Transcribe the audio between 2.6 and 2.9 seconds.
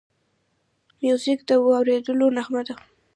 ده.